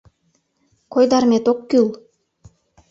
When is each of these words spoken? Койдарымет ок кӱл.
Койдарымет 0.93 1.45
ок 1.51 1.59
кӱл. 1.69 1.87